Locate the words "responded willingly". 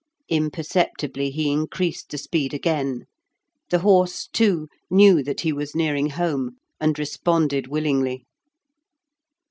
6.97-8.25